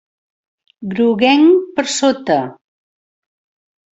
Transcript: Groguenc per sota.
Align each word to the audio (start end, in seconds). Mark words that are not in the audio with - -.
Groguenc 0.93 1.45
per 1.77 1.85
sota. 1.97 2.39